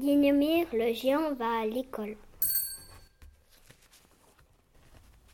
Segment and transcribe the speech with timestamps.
[0.00, 2.16] Dinomir, le géant, va à l'école.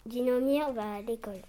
[0.05, 1.41] Dinomir va à l'école.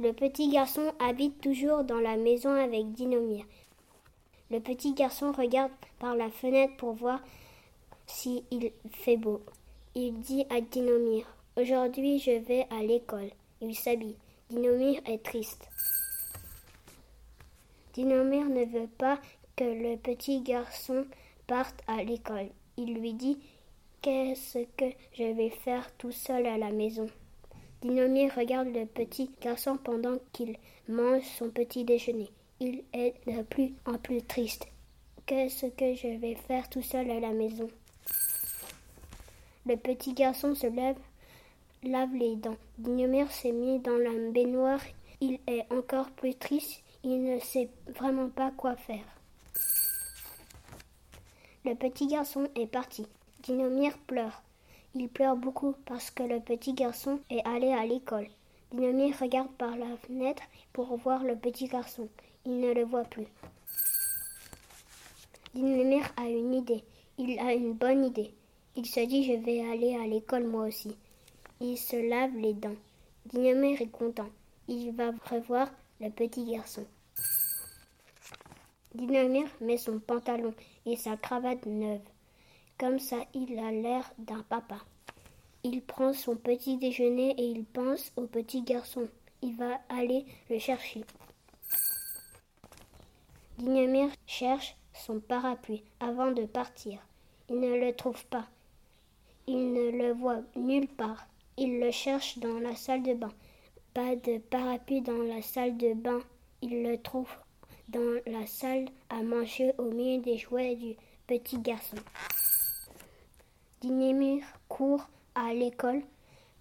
[0.00, 3.44] Le petit garçon habite toujours dans la maison avec Dinomir.
[4.50, 5.70] Le petit garçon regarde
[6.00, 7.20] par la fenêtre pour voir
[8.08, 8.42] s'il
[8.90, 9.40] fait beau.
[9.94, 11.26] Il dit à Dinomir
[11.56, 13.30] Aujourd'hui je vais à l'école.
[13.60, 14.16] Il s'habille.
[14.50, 15.68] Dinomir est triste.
[17.94, 19.20] Dinomir ne veut pas
[19.58, 21.04] que le petit garçon
[21.48, 22.48] parte à l'école.
[22.76, 23.38] Il lui dit
[24.00, 27.08] Qu'est-ce que je vais faire tout seul à la maison?
[27.82, 30.56] Dinomir regarde le petit garçon pendant qu'il
[30.88, 32.28] mange son petit déjeuner.
[32.60, 34.68] Il est de plus en plus triste.
[35.26, 37.68] Qu'est-ce que je vais faire tout seul à la maison?
[39.66, 40.98] Le petit garçon se lève,
[41.82, 42.56] lave les dents.
[42.78, 44.80] Dinomir s'est mis dans la baignoire.
[45.20, 46.84] Il est encore plus triste.
[47.02, 49.17] Il ne sait vraiment pas quoi faire.
[51.68, 53.06] Le petit garçon est parti.
[53.42, 54.42] Dinomir pleure.
[54.94, 58.26] Il pleure beaucoup parce que le petit garçon est allé à l'école.
[58.72, 62.08] Dinomir regarde par la fenêtre pour voir le petit garçon.
[62.46, 63.26] Il ne le voit plus.
[65.52, 66.82] Dinomir a une idée.
[67.18, 68.32] Il a une bonne idée.
[68.74, 70.96] Il se dit je vais aller à l'école moi aussi.
[71.60, 72.80] Il se lave les dents.
[73.26, 74.30] Dinomir est content.
[74.68, 75.68] Il va revoir
[76.00, 76.86] le petit garçon.
[78.98, 80.52] Dinomir met son pantalon
[80.84, 82.00] et sa cravate neuve.
[82.78, 84.80] Comme ça, il a l'air d'un papa.
[85.62, 89.06] Il prend son petit déjeuner et il pense au petit garçon.
[89.40, 91.04] Il va aller le chercher.
[93.58, 96.98] Dinomir cherche son parapluie avant de partir.
[97.48, 98.48] Il ne le trouve pas.
[99.46, 101.28] Il ne le voit nulle part.
[101.56, 103.32] Il le cherche dans la salle de bain.
[103.94, 106.18] Pas de parapluie dans la salle de bain.
[106.62, 107.30] Il le trouve
[107.88, 110.94] dans la salle à manger au milieu des jouets du
[111.26, 111.96] petit garçon.
[113.80, 116.02] Dinemir court à l'école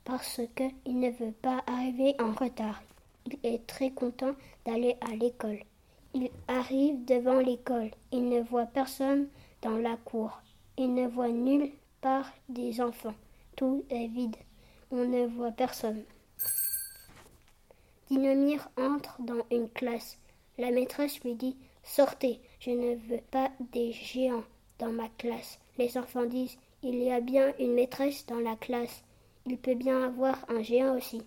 [0.03, 2.82] parce qu'il ne veut pas arriver en retard.
[3.26, 4.33] Il est très content
[4.66, 5.60] d'aller à l'école.
[6.14, 7.92] Il arrive devant l'école.
[8.11, 9.27] Il ne voit personne
[9.61, 10.42] dans la cour.
[10.77, 11.71] Il ne voit nulle
[12.02, 13.16] part des enfants.
[13.55, 14.37] Tout est vide.
[14.92, 16.04] On ne voit personne.
[18.10, 20.17] Dinomir entre dans une classe.
[20.57, 24.43] La maîtresse lui dit Sortez, je ne veux pas des géants
[24.79, 25.59] dans ma classe.
[25.77, 29.03] Les enfants disent Il y a bien une maîtresse dans la classe.
[29.45, 31.21] Il peut bien avoir un géant aussi.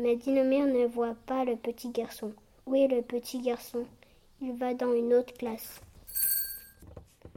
[0.00, 2.32] Mais Dinomir ne voit pas le petit garçon.
[2.66, 3.84] Où est le petit garçon?
[4.40, 5.80] Il va dans une autre classe.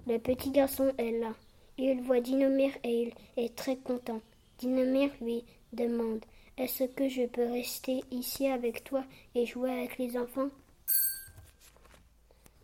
[0.08, 1.34] Le petit garçon est là.
[1.78, 4.22] Il voit Dinomir et il est très content.
[4.64, 5.44] Lui
[5.74, 6.24] demande
[6.58, 9.04] Est-ce que je peux rester ici avec toi
[9.36, 10.50] et jouer avec les enfants?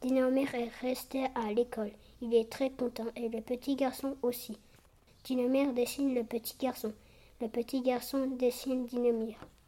[0.01, 1.91] Dinomir est resté à l'école.
[2.21, 4.57] Il est très content et le petit garçon aussi.
[5.25, 6.93] Dinomir dessine le petit garçon.
[7.39, 9.37] Le petit garçon dessine Dinomir.